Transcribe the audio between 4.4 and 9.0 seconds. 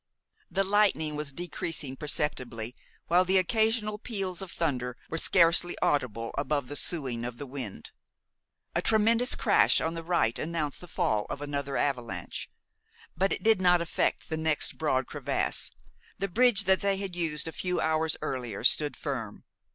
of thunder were scarcely audible above the soughing of the wind. A